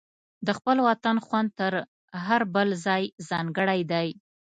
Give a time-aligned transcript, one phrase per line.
[0.45, 1.73] د خپل وطن خوند تر
[2.25, 4.07] هر بل ځای ځانګړی دی.